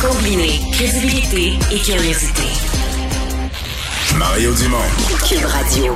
Combiner 0.00 0.60
crédibilité 0.72 1.52
et 1.72 1.78
curiosité. 1.78 2.42
Mario 4.16 4.52
Dumont. 4.54 4.78
Cube 5.28 5.44
Radio. 5.44 5.94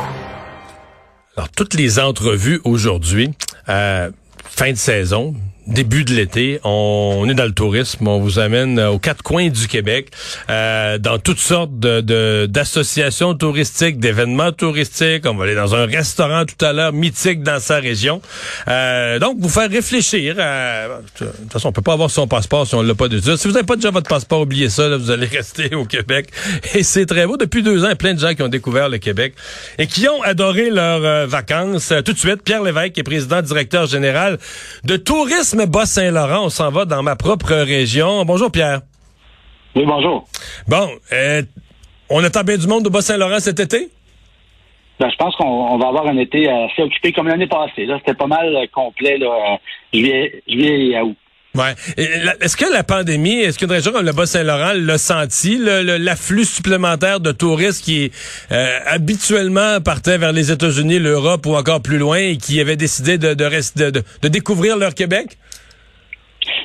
Alors, 1.37 1.49
toutes 1.51 1.75
les 1.75 1.99
entrevues 1.99 2.61
aujourd'hui, 2.65 3.31
euh, 3.69 4.11
fin 4.45 4.73
de 4.73 4.77
saison, 4.77 5.35
début 5.69 6.05
de 6.05 6.15
l'été, 6.15 6.61
on, 6.65 7.27
est 7.29 7.35
dans 7.35 7.45
le 7.45 7.53
tourisme, 7.53 8.09
on 8.09 8.19
vous 8.19 8.39
amène 8.39 8.81
aux 8.81 8.99
quatre 8.99 9.23
coins 9.23 9.49
du 9.49 9.69
Québec, 9.69 10.09
euh, 10.49 10.99
dans 10.99 11.19
toutes 11.19 11.39
sortes 11.39 11.79
d'associations 11.79 13.35
touristiques, 13.35 13.99
d'événements 13.99 14.53
touristiques. 14.53 15.25
On 15.27 15.35
va 15.35 15.45
aller 15.45 15.55
dans 15.55 15.75
un 15.75 15.87
restaurant 15.87 16.45
tout 16.45 16.65
à 16.65 16.73
l'heure 16.73 16.93
mythique 16.93 17.43
dans 17.43 17.61
sa 17.61 17.79
région. 17.79 18.23
Euh, 18.69 19.19
donc, 19.19 19.37
vous 19.39 19.49
faire 19.49 19.71
réfléchir. 19.71 20.37
À, 20.39 20.89
de 20.89 21.27
toute 21.27 21.53
façon, 21.53 21.69
on 21.69 21.73
peut 21.73 21.83
pas 21.83 21.93
avoir 21.93 22.11
son 22.11 22.27
passeport 22.27 22.67
si 22.67 22.75
on 22.75 22.83
l'a 22.83 22.95
pas 22.95 23.09
déjà. 23.09 23.37
Si 23.37 23.47
vous 23.47 23.55
n'avez 23.55 23.67
pas 23.67 23.77
déjà 23.77 23.91
votre 23.91 24.09
passeport, 24.09 24.41
oubliez 24.41 24.71
ça. 24.71 24.89
Là, 24.89 24.97
vous 24.97 25.11
allez 25.11 25.27
rester 25.33 25.75
au 25.75 25.85
Québec. 25.85 26.31
Et 26.75 26.83
c'est 26.83 27.07
très 27.07 27.27
beau. 27.27 27.37
Depuis 27.37 27.63
deux 27.63 27.85
ans, 27.85 27.95
plein 27.95 28.15
de 28.15 28.21
gens 28.21 28.35
qui 28.35 28.43
ont 28.43 28.49
découvert 28.49 28.89
le 28.89 28.99
Québec 28.99 29.35
et 29.79 29.87
qui 29.87 30.09
ont 30.09 30.23
adoré 30.23 30.71
leurs 30.71 31.05
euh, 31.05 31.27
vacances. 31.27 31.93
tout 32.05 32.13
de 32.15 32.19
suite, 32.19 32.43
Pierre 32.43 32.63
Lévesque 32.63 32.97
est 32.97 33.03
président 33.03 33.43
directeur 33.43 33.87
général 33.87 34.39
de 34.85 34.97
Tourisme 34.97 35.58
Bas-Saint-Laurent. 35.67 36.47
On 36.47 36.51
s'en 36.51 36.71
va 36.71 36.85
dans 36.85 37.03
ma 37.03 37.17
propre 37.17 37.55
région. 37.55 38.25
Bonjour, 38.25 38.51
Pierre. 38.51 38.81
Oui, 39.77 39.85
bonjour. 39.87 40.27
Bon, 40.67 40.89
euh, 41.13 41.43
on 42.09 42.25
attend 42.25 42.43
bien 42.43 42.57
du 42.57 42.67
monde 42.67 42.87
au 42.87 42.91
Bas-Saint-Laurent 42.91 43.41
cet 43.41 43.61
été? 43.61 43.91
Ben, 44.99 45.09
je 45.11 45.17
pense 45.17 45.37
qu'on 45.37 45.79
va 45.79 45.89
avoir 45.89 46.09
un 46.09 46.17
été 46.17 46.49
assez 46.49 46.83
occupé 46.83 47.13
comme 47.13 47.29
l'année 47.29 47.47
passée. 47.47 47.87
C'était 47.99 48.15
pas 48.15 48.27
mal 48.27 48.55
euh, 48.57 48.67
complet, 48.73 49.17
là, 49.19 49.59
juillet, 49.93 50.43
juillet 50.49 50.87
et 50.89 51.01
août. 51.01 51.17
Ouais. 51.55 51.75
Est-ce 51.97 52.57
que 52.57 52.71
la 52.73 52.85
pandémie, 52.85 53.41
est-ce 53.41 53.59
qu'une 53.59 53.71
région 53.71 53.91
comme 53.91 54.05
le 54.05 54.13
Bas-Saint-Laurent 54.13 54.73
l'a 54.75 54.99
senti, 54.99 55.59
l'afflux 55.59 56.45
supplémentaire 56.45 57.21
de 57.21 57.33
touristes 57.33 57.85
qui 57.85 58.13
euh, 58.53 58.79
habituellement 58.87 59.81
partaient 59.81 60.19
vers 60.19 60.33
les 60.33 60.53
États-Unis, 60.53 60.99
l'Europe 60.99 61.47
ou 61.47 61.57
encore 61.57 61.81
plus 61.81 61.99
loin 61.99 62.19
et 62.19 62.37
qui 62.37 62.61
avaient 62.61 62.77
décidé 62.77 63.19
de, 63.19 63.35
de, 63.35 63.91
de, 63.91 64.03
de 64.23 64.29
découvrir 64.29 64.77
leur 64.77 64.95
Québec? 64.95 65.39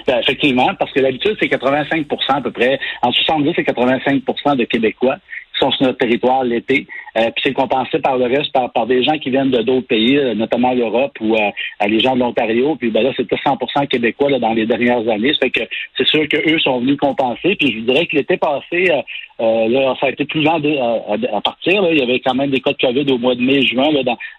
Ben, 0.06 0.20
effectivement, 0.20 0.74
parce 0.76 0.92
que 0.92 1.00
l'habitude, 1.00 1.38
c'est 1.40 1.48
85% 1.48 2.06
à 2.30 2.42
peu 2.42 2.52
près, 2.52 2.80
en 3.02 3.12
70 3.12 3.54
et 3.58 3.64
85% 3.64 4.56
de 4.58 4.66
Québécois 4.66 5.18
sur 5.72 5.88
notre 5.88 6.00
territoire 6.00 6.44
l'été. 6.44 6.88
Euh, 7.16 7.30
puis 7.32 7.44
c'est 7.46 7.54
compensé 7.54 8.00
par 8.00 8.18
le 8.18 8.26
reste 8.26 8.52
par, 8.52 8.88
des 8.88 9.04
gens 9.04 9.18
qui 9.20 9.30
viennent 9.30 9.52
de 9.52 9.62
d'autres 9.62 9.88
pays, 9.88 10.18
euh, 10.18 10.34
notamment 10.34 10.74
l'Europe 10.74 11.16
ou 11.22 11.36
euh, 11.36 11.52
les 11.88 12.00
gens 12.00 12.16
de 12.16 12.22
l'Ontario. 12.22 12.76
Puis 12.76 12.90
ben 12.90 13.04
là, 13.04 13.12
c'était 13.16 13.36
100% 13.36 13.88
québécois 13.88 14.30
là, 14.30 14.40
dans 14.40 14.54
les 14.54 14.66
dernières 14.66 15.08
années. 15.08 15.34
Fait 15.40 15.52
que 15.52 15.62
c'est 15.98 16.08
sûr 16.08 16.28
qu'eux 16.28 16.60
sont 16.60 16.80
venus 16.80 16.98
compenser. 16.98 17.56
Puis 17.56 17.72
je 17.72 17.80
dirais 17.80 18.06
que 18.08 18.16
l'été 18.16 18.38
passé, 18.38 18.90
ça 19.38 20.08
a 20.08 20.10
été 20.10 20.26
plus 20.26 20.42
lent 20.42 20.60
à, 20.60 21.42
partir. 21.42 21.86
Il 21.92 22.00
y 22.00 22.04
avait 22.04 22.20
quand 22.20 22.34
même 22.34 22.50
des 22.50 22.62
cas 22.62 22.72
de 22.72 22.78
COVID 22.78 23.12
au 23.12 23.18
mois 23.18 23.36
de 23.36 23.42
mai, 23.42 23.62
juin 23.62 23.90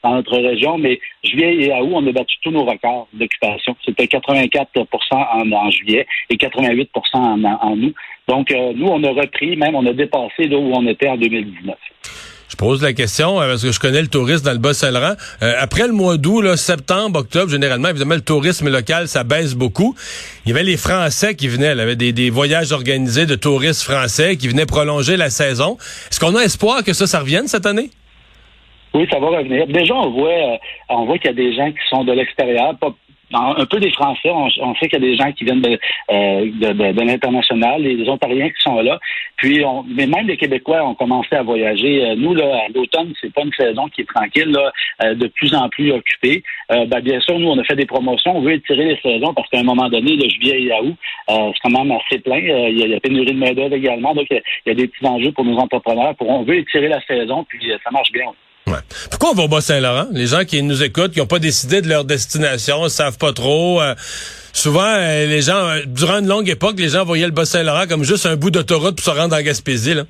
dans 0.02 0.14
notre 0.14 0.39
région. 0.39 0.78
Mais 0.78 0.98
juillet 1.22 1.67
et 1.67 1.72
août, 1.72 1.92
on 1.92 2.06
a 2.06 2.12
battu 2.12 2.36
tous 2.42 2.50
nos 2.50 2.64
records 2.64 3.08
d'occupation. 3.12 3.77
C'était 3.84 4.08
84 4.08 4.70
en, 5.12 5.52
en, 5.52 5.70
juillet 5.70 6.06
et 6.30 6.36
88 6.36 6.91
en, 7.14 7.45
en 7.45 7.78
août. 7.78 7.95
Donc, 8.28 8.50
nous, 8.50 8.86
on 8.86 9.03
a 9.05 9.11
repris, 9.11 9.56
même 9.56 9.75
on 9.75 9.86
a 9.86 9.92
dépassé 9.92 10.48
là 10.48 10.56
où 10.56 10.72
on 10.75 10.86
était 10.86 11.08
en 11.08 11.17
2019. 11.17 11.77
Je 12.55 12.56
pose 12.56 12.84
la 12.84 12.92
question 12.92 13.41
euh, 13.41 13.48
parce 13.48 13.64
que 13.64 13.72
je 13.72 13.80
connais 13.80 14.00
le 14.00 14.06
tourisme 14.06 14.44
dans 14.44 14.53
le 14.53 14.58
Bas-Saint-Laurent. 14.58 15.14
Euh, 15.42 15.55
après 15.58 15.89
le 15.89 15.92
mois 15.92 16.19
d'août, 16.19 16.55
septembre, 16.55 17.19
octobre, 17.19 17.50
généralement, 17.50 17.89
évidemment, 17.89 18.14
le 18.14 18.20
tourisme 18.20 18.70
local, 18.70 19.08
ça 19.08 19.25
baisse 19.25 19.56
beaucoup. 19.56 19.97
Il 20.47 20.50
y 20.50 20.52
avait 20.52 20.62
les 20.62 20.77
Français 20.77 21.34
qui 21.34 21.48
venaient. 21.48 21.72
Il 21.72 21.78
y 21.78 21.80
avait 21.80 21.97
des, 21.97 22.30
voyages 22.30 22.70
organisés 22.70 23.27
de 23.27 23.34
touristes 23.34 23.83
français 23.83 24.36
qui 24.36 24.47
venaient 24.47 24.67
prolonger 24.67 25.17
la 25.17 25.30
saison. 25.30 25.78
Est-ce 26.11 26.20
qu'on 26.20 26.36
a 26.36 26.42
espoir 26.42 26.84
que 26.84 26.92
ça, 26.92 27.08
ça 27.08 27.18
revienne 27.18 27.48
cette 27.48 27.67
année? 27.67 27.90
Oui, 28.95 29.05
ça 29.11 29.18
va 29.18 29.27
revenir. 29.27 29.67
Déjà, 29.67 29.95
on 29.96 30.11
voit, 30.11 30.29
euh, 30.29 30.57
on 30.90 31.07
voit 31.07 31.18
qu'il 31.18 31.30
y 31.30 31.34
a 31.34 31.36
des 31.36 31.57
gens 31.57 31.73
qui 31.73 31.89
sont 31.90 32.05
de 32.05 32.13
l'extérieur, 32.13 32.79
pas, 32.79 32.95
un 33.34 33.67
peu 33.67 33.80
des 33.80 33.90
Français. 33.90 34.30
On, 34.30 34.74
sait 34.77 34.89
qu'il 34.89 35.02
y 35.02 35.05
a 35.05 35.11
des 35.11 35.17
gens 35.17 35.33
qui 35.33 35.45
viennent 35.45 35.61
de, 35.61 35.78
euh, 36.11 36.50
de, 36.52 37.00
l'international, 37.02 37.83
les 37.83 38.08
Ontariens 38.08 38.48
qui 38.48 38.62
sont 38.62 38.80
là. 38.80 38.98
Puis, 39.36 39.64
on, 39.64 39.84
mais 39.84 40.06
même 40.06 40.27
les 40.27 40.36
Québécois 40.36 40.84
ont 40.84 40.95
commencé 40.95 41.34
à 41.34 41.42
voyager. 41.42 42.05
Euh, 42.05 42.14
nous, 42.17 42.34
là, 42.34 42.64
à 42.67 42.68
l'automne, 42.74 43.12
c'est 43.20 43.33
pas 43.33 43.42
une 43.42 43.52
saison 43.52 43.89
qui 43.89 44.02
est 44.02 44.08
tranquille, 44.08 44.50
là, 44.50 44.72
euh, 45.05 45.14
de 45.14 45.27
plus 45.28 45.55
en 45.55 45.68
plus 45.68 45.92
occupée. 45.92 46.42
Ben, 46.68 47.00
bien 47.00 47.20
sûr, 47.20 47.39
nous, 47.39 47.48
on 47.48 47.58
a 47.58 47.64
fait 47.64 47.77
des 47.77 47.86
promotions. 47.86 48.36
On 48.36 48.40
veut 48.40 48.55
étirer 48.55 48.84
les 48.84 49.00
saisons 49.00 49.34
parce 49.34 49.48
qu'à 49.51 49.58
un 49.58 49.64
moment 49.64 49.89
donné, 49.89 50.16
le 50.16 50.28
juillet 50.28 50.62
et 50.62 50.72
août, 50.80 50.95
c'est 51.28 51.61
quand 51.62 51.70
même 51.70 51.92
assez 51.92 52.18
plein. 52.20 52.39
il, 52.39 52.78
y 52.78 52.95
a, 52.95 53.01
pénurie 53.01 53.33
de 53.33 53.39
main-d'œuvre 53.39 53.74
également. 53.74 54.14
Donc, 54.14 54.27
il 54.30 54.42
y, 54.66 54.70
a, 54.70 54.74
des 54.74 54.89
petits 54.89 55.06
enjeux 55.06 55.33
pour 55.33 55.45
nos 55.45 55.58
entrepreneurs. 55.58 56.14
Pour, 56.16 56.30
on 56.30 56.42
veut 56.42 56.58
étirer 56.58 56.89
la 56.89 57.01
saison, 57.02 57.45
puis 57.48 57.70
ça 57.83 57.90
marche 57.90 58.12
bien. 58.12 58.27
Pourquoi 59.11 59.30
on 59.30 59.35
va 59.35 59.42
au 59.45 59.48
Bas-Saint-Laurent? 59.48 60.07
Les 60.12 60.27
gens 60.27 60.45
qui 60.45 60.62
nous 60.62 60.83
écoutent, 60.83 61.12
qui 61.12 61.20
n'ont 61.20 61.27
pas 61.27 61.39
décidé 61.39 61.83
de 61.83 61.89
leur 61.89 62.05
destination, 62.05 62.85
ne 62.85 62.89
savent 62.89 63.18
pas 63.18 63.33
trop. 63.33 63.80
Euh, 63.80 63.95
souvent, 64.52 64.83
euh, 64.83 65.27
les 65.27 65.42
gens, 65.42 65.68
euh, 65.68 65.80
durant 65.86 66.18
une 66.18 66.29
longue 66.29 66.48
époque, 66.48 66.77
les 66.79 66.90
gens 66.90 67.05
voyaient 67.05 67.27
le 67.27 67.33
Bas-Saint-Laurent 67.33 67.86
comme 67.89 68.05
juste 68.05 68.27
un 68.27 68.36
bout 68.36 68.51
d'autoroute 68.51 68.96
pour 68.96 69.05
se 69.05 69.11
rendre 69.11 69.36
en 69.36 69.42
Gaspésie. 69.42 69.95
Là. 69.95 70.02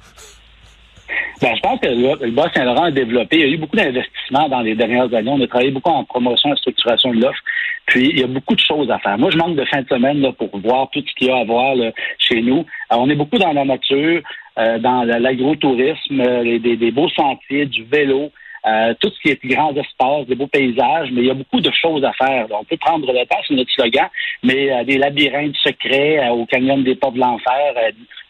Ben, 1.43 1.55
je 1.57 1.61
pense 1.61 1.81
que 1.81 1.89
le, 1.89 2.31
Bas-Saint-Laurent 2.31 2.85
a 2.85 2.91
développé. 2.91 3.37
Il 3.37 3.41
y 3.41 3.45
a 3.45 3.49
eu 3.49 3.57
beaucoup 3.59 3.77
d'investissements 3.77 4.49
dans 4.49 4.61
les 4.61 4.75
dernières 4.75 5.13
années. 5.13 5.31
On 5.31 5.43
a 5.43 5.47
travaillé 5.47 5.71
beaucoup 5.71 5.91
en 5.91 6.05
promotion 6.05 6.53
et 6.53 6.57
structuration 6.57 7.13
de 7.13 7.21
l'offre. 7.21 7.41
Puis, 7.87 8.11
il 8.11 8.21
y 8.21 8.25
a 8.25 8.27
beaucoup 8.27 8.55
de 8.55 8.61
choses 8.61 8.91
à 8.91 8.99
faire. 8.99 9.19
Moi, 9.19 9.31
je 9.31 9.37
manque 9.37 9.57
de 9.57 9.65
fin 9.67 9.83
de 9.83 9.89
semaine 9.89 10.21
là, 10.21 10.33
pour 10.33 10.49
voir 10.59 10.89
tout 10.91 11.03
ce 11.07 11.15
qu'il 11.17 11.29
y 11.29 11.31
a 11.31 11.37
à 11.37 11.45
voir 11.45 11.75
chez 12.19 12.41
nous. 12.41 12.65
on 12.91 13.11
est 13.11 13.15
beaucoup 13.15 13.37
dans 13.37 13.53
la 13.53 13.65
nature, 13.67 14.23
dans 14.57 15.05
l'agrotourisme, 15.05 16.23
des 16.45 16.91
beaux 16.93 17.11
sentiers, 17.11 17.67
du 17.67 17.85
vélo. 17.85 18.31
Euh, 18.67 18.95
tout 18.99 19.11
ce 19.11 19.21
qui 19.21 19.29
est 19.29 19.45
grands 19.45 19.75
espaces, 19.75 20.27
des 20.27 20.35
beaux 20.35 20.47
paysages, 20.47 21.11
mais 21.13 21.21
il 21.21 21.27
y 21.27 21.31
a 21.31 21.35
beaucoup 21.35 21.61
de 21.61 21.71
choses 21.71 22.03
à 22.03 22.13
faire. 22.15 22.47
on 22.51 22.65
peut 22.65 22.79
prendre 22.79 23.07
le 23.13 23.27
temps, 23.27 23.37
c'est 23.47 23.55
notre 23.55 23.71
slogan, 23.71 24.09
mais 24.43 24.73
euh, 24.73 24.85
des 24.85 24.97
labyrinthes 24.97 25.57
secrets 25.63 26.19
euh, 26.19 26.31
au 26.31 26.47
canyon 26.47 26.83
des 26.83 26.95
portes 26.95 27.15
de 27.15 27.21
l'enfer, 27.21 27.75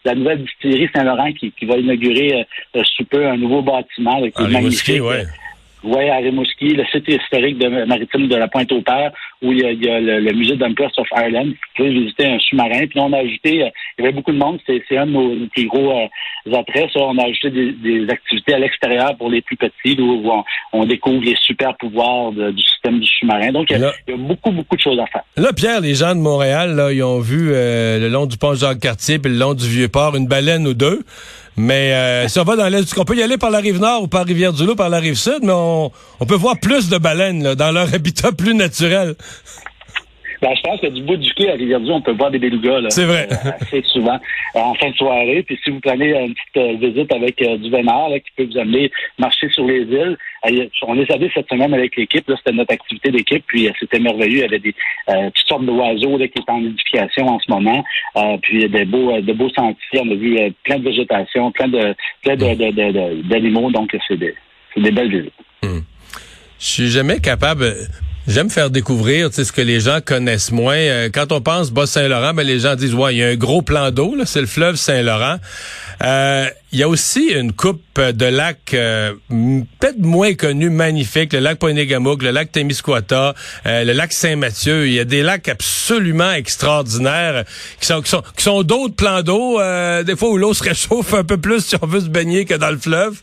la 0.03 0.13
nouvelle 0.13 0.43
distillerie 0.43 0.89
Saint-Laurent 0.93 1.31
qui, 1.31 1.53
va 1.63 1.77
inaugurer 1.77 2.45
sous 2.83 3.05
peu 3.05 3.25
un 3.25 3.37
nouveau 3.37 3.61
bâtiment 3.61 4.21
qui 4.29 4.43
est 4.43 4.47
magnifique. 4.47 5.01
Oui, 5.85 6.09
à 6.09 6.17
Rimouski, 6.17 6.69
le 6.69 6.83
site 6.85 7.07
historique 7.07 7.59
de 7.59 7.85
maritime 7.85 8.27
de 8.27 8.35
la 8.35 8.47
Pointe-au-Père, 8.47 9.11
où 9.43 9.51
il 9.51 9.59
y 9.59 9.89
a, 9.89 9.99
le, 9.99 10.33
musée 10.33 10.55
d'Empress 10.55 10.91
of 10.97 11.07
Ireland. 11.15 11.45
Vous 11.45 11.75
pouvez 11.75 11.91
visiter 11.91 12.25
un 12.25 12.39
sous-marin. 12.39 12.87
Puis 12.87 12.99
on 12.99 13.13
a 13.13 13.19
ajouté, 13.19 13.63
euh, 13.63 13.69
il 13.97 14.03
y 14.03 14.07
avait 14.07 14.15
beaucoup 14.15 14.31
de 14.31 14.37
monde, 14.37 14.59
c'est 14.65 14.97
un 14.97 15.05
de 15.05 15.11
nos, 15.11 15.47
plus 15.47 15.67
gros 15.67 15.91
euh, 15.91 16.57
attraits. 16.57 16.89
Ça. 16.91 17.01
On 17.01 17.17
a 17.19 17.25
ajouté 17.25 17.51
des, 17.51 18.09
activités 18.09 18.55
à 18.55 18.59
l'extérieur 18.59 19.15
pour 19.17 19.29
les 19.29 19.41
plus 19.41 19.57
petits, 19.57 20.01
où 20.01 20.31
on, 20.73 20.85
découvre 20.85 21.23
les 21.23 21.35
super 21.39 21.75
pouvoirs 21.77 22.31
du 22.31 22.61
système 22.61 22.99
du 22.99 23.07
sous-marin. 23.19 23.51
Donc, 23.51 23.67
il 23.69 23.79
y, 23.79 23.83
a, 23.83 24.17
beaucoup, 24.17 24.51
beaucoup 24.51 24.75
de 24.75 24.81
choses 24.81 24.99
à 24.99 25.05
faire. 25.07 25.23
Là, 25.37 25.53
Pierre, 25.53 25.81
les 25.81 25.93
gens 25.93 26.15
de 26.15 26.19
Montréal, 26.19 26.75
là, 26.75 26.91
ils 26.91 27.03
ont 27.03 27.19
vu 27.19 27.51
euh, 27.51 27.99
le 27.99 28.09
long 28.09 28.25
du 28.25 28.37
pont 28.37 28.55
Jacques-Cartier 28.55 29.19
puis 29.19 29.31
le 29.31 29.37
long 29.37 29.53
du 29.53 29.67
Vieux-Port 29.67 30.15
une 30.15 30.27
baleine 30.27 30.67
ou 30.67 30.73
deux. 30.73 31.03
Mais 31.57 31.93
euh, 31.93 32.27
si 32.27 32.39
on 32.39 32.43
va 32.43 32.55
dans 32.55 32.67
l'est, 32.67 32.97
on 32.97 33.05
peut 33.05 33.15
y 33.15 33.23
aller 33.23 33.37
par 33.37 33.49
la 33.49 33.59
rive 33.59 33.79
nord 33.79 34.03
ou 34.03 34.07
par 34.07 34.25
Rivière-du-Loup, 34.25 34.75
par 34.75 34.89
la 34.89 34.99
rive 34.99 35.15
sud, 35.15 35.39
mais 35.41 35.53
on, 35.53 35.91
peut 36.27 36.35
voir 36.35 36.59
plus 36.59 36.89
de 36.89 36.97
baleines 36.97 37.55
dans 37.55 37.71
leur 37.71 37.93
habitat 37.93 38.31
plus 38.31 38.53
naturel. 38.53 39.15
Ben, 40.45 40.53
je 40.55 40.61
pense 40.61 40.79
que 40.79 40.85
du 40.85 41.01
bout 41.01 41.17
du 41.17 41.33
quai 41.33 41.49
à 41.49 41.55
Rivière-du, 41.55 41.89
on 41.89 42.01
peut 42.01 42.11
voir 42.11 42.29
des 42.29 42.37
belugas. 42.37 42.85
C'est 42.89 43.05
vrai. 43.05 43.27
Euh, 43.31 43.51
assez 43.59 43.81
souvent 43.87 44.19
euh, 44.55 44.59
en 44.59 44.75
fin 44.75 44.91
de 44.91 44.95
soirée. 44.95 45.41
Puis 45.41 45.59
si 45.63 45.71
vous 45.71 45.79
prenez 45.79 46.11
une 46.11 46.35
petite 46.35 46.79
visite 46.79 47.11
avec 47.11 47.37
du 47.37 47.71
vénard 47.71 48.09
qui 48.13 48.31
peut 48.37 48.47
vous 48.53 48.59
amener 48.59 48.91
marcher 49.17 49.49
sur 49.49 49.65
les 49.65 49.81
îles, 49.81 50.15
on 50.83 50.93
les 50.93 51.11
a 51.11 51.17
vus 51.17 51.31
cette 51.33 51.49
semaine 51.49 51.73
avec 51.73 51.95
l'équipe. 51.95 52.31
C'était 52.37 52.55
notre 52.55 52.73
activité 52.73 53.09
d'équipe. 53.09 53.43
Puis 53.47 53.71
c'était 53.79 53.97
merveilleux. 53.97 54.37
Il 54.37 54.41
y 54.41 54.43
avait 54.43 54.59
des 54.59 54.75
toutes 55.07 55.47
sortes 55.47 55.65
d'oiseaux 55.65 56.15
qui 56.19 56.25
étaient 56.25 56.41
en 56.47 56.63
édification 56.63 57.27
en 57.27 57.39
ce 57.39 57.51
moment. 57.51 57.83
puis 58.43 58.69
des 58.69 58.85
beaux, 58.85 59.19
de 59.19 59.33
beaux 59.33 59.49
sentiers. 59.49 59.99
On 59.99 60.11
a 60.11 60.15
vu 60.15 60.37
plein 60.63 60.77
de 60.77 60.83
végétation, 60.83 61.51
plein 61.53 61.69
de 61.69 61.95
plein 62.21 62.35
d'animaux. 62.35 63.71
Donc 63.71 63.97
c'est 64.07 64.17
des, 64.17 64.35
des 64.77 64.91
belles 64.91 65.09
visites. 65.09 65.33
Hmm. 65.63 65.79
Je 66.59 66.65
suis 66.65 66.89
jamais 66.89 67.19
capable. 67.19 67.65
J'aime 68.27 68.49
faire 68.49 68.71
découvrir 68.71 69.29
ce 69.31 69.51
que 69.51 69.61
les 69.61 69.79
gens 69.79 69.99
connaissent 70.03 70.51
moins. 70.51 70.75
Euh, 70.75 71.09
quand 71.13 71.31
on 71.31 71.41
pense 71.41 71.69
Bas-Saint-Laurent, 71.69 72.33
ben, 72.33 72.41
les 72.41 72.59
gens 72.59 72.73
disent, 72.73 72.95
ouais, 72.95 73.13
il 73.13 73.17
y 73.19 73.23
a 73.23 73.27
un 73.27 73.35
gros 73.35 73.61
plan 73.61 73.91
d'eau, 73.91 74.15
c'est 74.25 74.41
le 74.41 74.47
fleuve 74.47 74.77
Saint-Laurent. 74.77 75.37
Euh, 76.03 76.47
il 76.71 76.79
y 76.79 76.83
a 76.83 76.89
aussi 76.89 77.27
une 77.27 77.53
coupe 77.53 78.01
de 78.01 78.25
lacs 78.25 78.73
euh, 78.73 79.13
peut-être 79.29 79.99
moins 79.99 80.33
connus, 80.33 80.71
magnifiques, 80.71 81.33
le 81.33 81.39
lac 81.39 81.59
Poinégamouk, 81.59 82.23
le 82.23 82.31
lac 82.31 82.51
Témiscouata, 82.51 83.35
le 83.63 83.93
lac 83.93 84.11
Saint-Mathieu. 84.11 84.87
Il 84.87 84.93
y 84.93 84.99
a 84.99 85.05
des 85.05 85.21
lacs 85.21 85.47
absolument 85.47 86.31
extraordinaires 86.31 87.45
qui 87.79 87.85
sont, 87.85 88.01
qui 88.01 88.09
sont, 88.09 88.23
qui 88.35 88.43
sont 88.43 88.63
d'autres 88.63 88.95
plans 88.95 89.21
d'eau, 89.21 89.61
des 90.03 90.15
fois 90.15 90.31
où 90.31 90.37
l'eau 90.37 90.55
se 90.55 90.63
réchauffe 90.63 91.13
un 91.13 91.23
peu 91.23 91.37
plus 91.37 91.63
si 91.63 91.75
on 91.81 91.85
veut 91.85 92.01
se 92.01 92.09
baigner 92.09 92.45
que 92.45 92.55
dans 92.55 92.71
le 92.71 92.77
fleuve. 92.77 93.21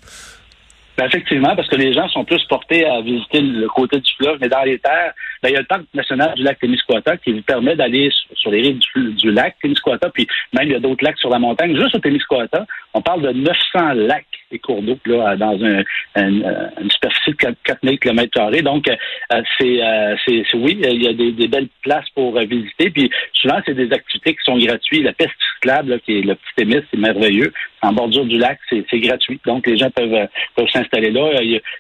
Ben 0.99 1.07
effectivement, 1.07 1.57
parce 1.57 1.69
que 1.69 1.77
les 1.77 1.95
gens 1.95 2.07
sont 2.09 2.25
plus 2.25 2.45
portés 2.45 2.85
à 2.85 3.01
visiter 3.01 3.41
le 3.41 3.67
côté 3.69 3.99
du 3.99 4.13
fleuve, 4.15 4.37
mais 4.41 4.49
dans 4.49 4.63
les 4.63 4.79
terres, 4.79 5.15
ben, 5.43 5.49
il 5.49 5.53
y 5.53 5.57
a 5.57 5.61
le 5.61 5.67
parc 5.67 5.83
national 5.95 6.35
du 6.35 6.43
lac 6.43 6.59
Témiscouata 6.59 7.17
qui 7.17 7.33
vous 7.33 7.43
permet 7.43 7.75
d'aller 7.75 8.11
sur 8.35 8.51
les 8.51 8.61
rives 8.61 8.81
du, 9.17 9.33
lac 9.33 9.57
Témiscouata, 9.63 10.11
puis 10.11 10.27
même 10.53 10.67
il 10.67 10.73
y 10.73 10.75
a 10.75 10.81
d'autres 10.81 11.03
lacs 11.03 11.19
sur 11.19 11.31
la 11.31 11.39
montagne. 11.39 11.75
Juste 11.75 11.95
au 11.95 11.99
Témiscouata, 11.99 12.67
on 12.93 13.01
parle 13.01 13.23
de 13.23 13.33
900 13.33 13.93
lacs 13.95 14.27
et 14.53 14.59
cours 14.59 14.83
d'eau 14.83 14.99
là, 15.07 15.37
dans 15.37 15.59
un, 15.65 15.83
une 16.17 16.91
superficie 16.91 17.31
de 17.31 17.37
4, 17.37 17.57
4000 17.65 17.99
km 17.99 18.63
Donc, 18.63 18.89
euh, 18.89 19.43
c'est, 19.59 19.83
euh, 19.83 20.17
c'est, 20.27 20.45
oui, 20.55 20.79
il 20.83 21.03
y 21.03 21.09
a 21.09 21.13
des, 21.13 21.49
belles 21.49 21.69
places 21.83 22.09
pour 22.15 22.37
euh, 22.37 22.45
visiter, 22.45 22.91
puis 22.91 23.11
souvent, 23.35 23.61
c'est 23.65 23.75
des 23.75 23.93
activités 23.93 24.35
qui 24.35 24.45
sont 24.45 24.59
gratuites. 24.59 25.05
La 25.05 25.13
piste 25.13 25.33
cyclable, 25.55 26.01
qui 26.01 26.19
est 26.19 26.23
le 26.23 26.35
petit 26.35 26.63
émis, 26.63 26.83
c'est 26.91 26.99
merveilleux. 26.99 27.53
En 27.83 27.93
bordure 27.93 28.25
du 28.25 28.39
lac, 28.39 28.59
c'est, 28.71 28.85
gratuit. 29.01 29.41
Donc, 29.47 29.67
les 29.67 29.77
gens 29.77 29.91
peuvent, 29.91 30.29
peuvent 30.55 30.71
s'installer 30.73 31.11
là. 31.11 31.31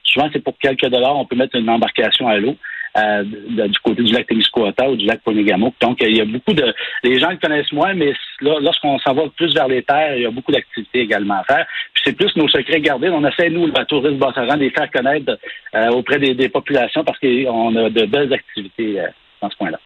souvent, 0.04 0.28
c'est 0.32 0.42
pour 0.42 0.58
quelques 0.58 0.86
dollars, 0.86 1.16
on 1.16 1.24
peut 1.24 1.36
mettre 1.36 1.56
une 1.56 1.70
embarcation 1.70 2.28
à 2.28 2.38
l'eau. 2.38 2.56
Euh, 2.94 3.24
du 3.24 3.78
côté 3.82 4.02
du 4.02 4.12
lac 4.12 4.26
Témiscouata 4.26 4.90
ou 4.90 4.96
du 4.96 5.06
lac 5.06 5.22
Ponegamo. 5.22 5.72
Donc, 5.80 5.96
il 6.02 6.14
y 6.14 6.20
a 6.20 6.26
beaucoup 6.26 6.52
de... 6.52 6.74
Les 7.02 7.18
gens 7.18 7.30
le 7.30 7.38
connaissent 7.38 7.72
moins, 7.72 7.94
mais 7.94 8.12
lorsqu'on 8.42 8.98
s'en 8.98 9.14
va 9.14 9.22
plus 9.34 9.54
vers 9.54 9.66
les 9.66 9.82
terres, 9.82 10.14
il 10.14 10.22
y 10.22 10.26
a 10.26 10.30
beaucoup 10.30 10.52
d'activités 10.52 11.00
également 11.00 11.40
à 11.40 11.44
faire. 11.44 11.66
Puis 11.94 12.02
c'est 12.04 12.12
plus 12.12 12.36
nos 12.36 12.48
secrets 12.48 12.82
gardés. 12.82 13.08
On 13.08 13.26
essaie, 13.26 13.48
nous, 13.48 13.66
le 13.66 13.84
tourisme 13.86 14.18
Bassaran, 14.18 14.56
de 14.56 14.64
les 14.64 14.70
faire 14.70 14.90
connaître 14.90 15.38
euh, 15.74 15.88
auprès 15.88 16.18
des, 16.18 16.48
populations 16.50 17.02
parce 17.02 17.18
qu'on 17.18 17.76
a 17.76 17.88
de 17.88 18.04
belles 18.04 18.32
activités 18.32 19.00
euh, 19.00 19.06
dans 19.40 19.48
ce 19.48 19.56
point-là. 19.56 19.78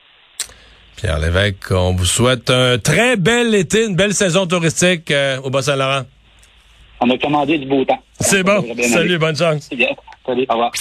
Pierre 0.96 1.20
Lévesque, 1.20 1.70
on 1.70 1.94
vous 1.94 2.06
souhaite 2.06 2.50
un 2.50 2.78
très 2.78 3.16
bel 3.16 3.54
été, 3.54 3.86
une 3.86 3.94
belle 3.94 4.14
saison 4.14 4.46
touristique 4.46 5.12
au 5.44 5.50
Bas-Saint-Laurent. 5.50 6.02
On 7.00 7.10
a 7.10 7.18
commandé 7.18 7.58
du 7.58 7.66
beau 7.66 7.84
temps. 7.84 8.02
C'est 8.18 8.42
bon. 8.42 8.64
Salut, 8.82 9.18
bonne 9.18 9.36
chance. 9.36 9.68
C'est 9.70 9.76
bien. 9.76 9.90
Salut, 10.24 10.46
au 10.48 10.52
revoir. 10.52 10.72